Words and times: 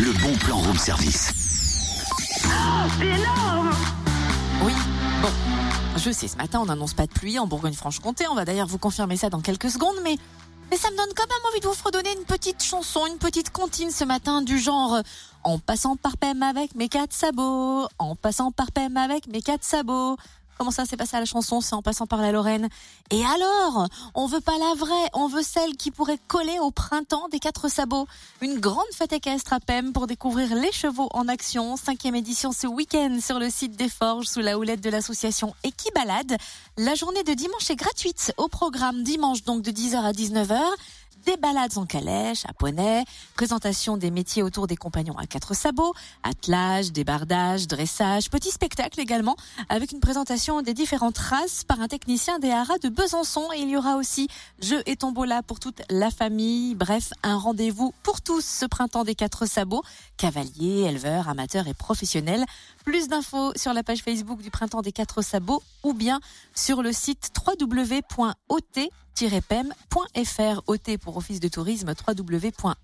le 0.00 0.12
bon 0.22 0.32
plan 0.38 0.56
room 0.58 0.76
service. 0.78 1.32
Oh, 2.44 2.48
c'est 3.00 3.06
énorme 3.06 3.70
Oui, 4.62 4.72
bon. 5.20 5.28
Je 5.96 6.12
sais, 6.12 6.28
ce 6.28 6.36
matin, 6.36 6.60
on 6.60 6.66
n'annonce 6.66 6.94
pas 6.94 7.06
de 7.08 7.12
pluie 7.12 7.38
en 7.40 7.48
Bourgogne-Franche-Comté. 7.48 8.26
On 8.30 8.36
va 8.36 8.44
d'ailleurs 8.44 8.68
vous 8.68 8.78
confirmer 8.78 9.16
ça 9.16 9.28
dans 9.28 9.40
quelques 9.40 9.70
secondes, 9.70 9.96
mais, 10.04 10.16
mais 10.70 10.76
ça 10.76 10.90
me 10.92 10.96
donne 10.96 11.12
quand 11.16 11.24
même 11.26 11.42
envie 11.50 11.60
de 11.60 11.66
vous 11.66 11.74
fredonner 11.74 12.12
une 12.16 12.24
petite 12.24 12.62
chanson, 12.62 13.06
une 13.10 13.18
petite 13.18 13.50
comptine 13.50 13.90
ce 13.90 14.04
matin 14.04 14.40
du 14.40 14.58
genre 14.60 14.94
euh, 14.94 15.02
En 15.42 15.58
passant 15.58 15.96
par 15.96 16.16
PEM 16.16 16.44
avec 16.44 16.76
mes 16.76 16.88
quatre 16.88 17.12
sabots, 17.12 17.88
en 17.98 18.14
passant 18.14 18.52
par 18.52 18.70
PEM 18.70 18.96
avec 18.96 19.26
mes 19.26 19.42
quatre 19.42 19.64
sabots. 19.64 20.16
Comment 20.58 20.70
ça 20.72 20.84
s'est 20.86 20.96
passé 20.96 21.14
à 21.16 21.20
la 21.20 21.24
chanson 21.24 21.60
C'est 21.60 21.74
en 21.76 21.82
passant 21.82 22.08
par 22.08 22.20
la 22.20 22.32
Lorraine. 22.32 22.68
Et 23.10 23.24
alors 23.24 23.86
On 24.16 24.26
veut 24.26 24.40
pas 24.40 24.58
la 24.58 24.74
vraie, 24.74 25.08
on 25.14 25.28
veut 25.28 25.44
celle 25.44 25.76
qui 25.76 25.92
pourrait 25.92 26.18
coller 26.26 26.58
au 26.58 26.72
printemps 26.72 27.28
des 27.30 27.38
quatre 27.38 27.68
sabots. 27.70 28.08
Une 28.40 28.58
grande 28.58 28.84
fête 28.92 29.12
équestre 29.12 29.52
à 29.52 29.60
Pem 29.60 29.92
pour 29.92 30.08
découvrir 30.08 30.56
les 30.56 30.72
chevaux 30.72 31.08
en 31.14 31.28
action. 31.28 31.76
Cinquième 31.76 32.16
édition 32.16 32.50
ce 32.50 32.66
week-end 32.66 33.18
sur 33.24 33.38
le 33.38 33.50
site 33.50 33.76
des 33.76 33.88
Forges 33.88 34.26
sous 34.26 34.40
la 34.40 34.58
houlette 34.58 34.80
de 34.80 34.90
l'association 34.90 35.54
Equibalade. 35.62 36.36
La 36.76 36.96
journée 36.96 37.22
de 37.22 37.34
dimanche 37.34 37.70
est 37.70 37.76
gratuite 37.76 38.32
au 38.36 38.48
programme 38.48 39.04
dimanche 39.04 39.44
donc 39.44 39.62
de 39.62 39.70
10h 39.70 39.94
à 39.98 40.10
19h 40.12 40.58
des 41.26 41.36
balades 41.36 41.76
en 41.76 41.86
calèche, 41.86 42.44
à 42.46 42.52
poney, 42.52 43.04
présentation 43.34 43.96
des 43.96 44.10
métiers 44.10 44.42
autour 44.42 44.66
des 44.66 44.76
compagnons 44.76 45.16
à 45.18 45.26
quatre 45.26 45.54
sabots, 45.54 45.92
attelage, 46.22 46.92
débardage, 46.92 47.66
dressage, 47.66 48.30
petit 48.30 48.50
spectacle 48.50 49.00
également, 49.00 49.36
avec 49.68 49.92
une 49.92 50.00
présentation 50.00 50.62
des 50.62 50.74
différentes 50.74 51.18
races 51.18 51.64
par 51.64 51.80
un 51.80 51.88
technicien 51.88 52.38
des 52.38 52.50
haras 52.50 52.78
de 52.82 52.88
Besançon. 52.88 53.44
Et 53.54 53.60
il 53.60 53.68
y 53.70 53.76
aura 53.76 53.96
aussi 53.96 54.28
jeux 54.60 54.82
et 54.86 54.96
tombola 54.96 55.42
pour 55.42 55.60
toute 55.60 55.82
la 55.90 56.10
famille. 56.10 56.74
Bref, 56.74 57.10
un 57.22 57.36
rendez-vous 57.38 57.94
pour 58.02 58.20
tous 58.20 58.44
ce 58.44 58.66
printemps 58.66 59.04
des 59.04 59.14
quatre 59.14 59.46
sabots, 59.46 59.82
cavaliers, 60.16 60.84
éleveurs, 60.88 61.28
amateurs 61.28 61.68
et 61.68 61.74
professionnels. 61.74 62.44
Plus 62.84 63.08
d'infos 63.08 63.52
sur 63.56 63.72
la 63.74 63.82
page 63.82 64.02
Facebook 64.02 64.40
du 64.40 64.50
printemps 64.50 64.82
des 64.82 64.92
quatre 64.92 65.22
sabots 65.22 65.62
ou 65.82 65.92
bien 65.94 66.20
sur 66.54 66.82
le 66.82 66.92
site 66.92 67.30
www.ot 67.58 68.58
pem.fr. 69.48 70.62
OT 70.68 70.96
pour 70.98 71.16
Office 71.16 71.40
de 71.40 71.48
Tourisme, 71.48 71.92
www.ot-pem.fr. 72.06 72.74